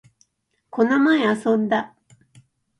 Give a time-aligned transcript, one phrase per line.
[0.71, 1.95] この前、遊んだ